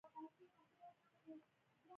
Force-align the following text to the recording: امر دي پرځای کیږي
امر 0.17 0.31
دي 0.37 0.45
پرځای 0.55 0.91
کیږي 1.23 1.37